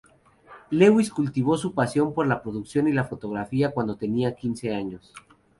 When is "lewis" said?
0.71-1.11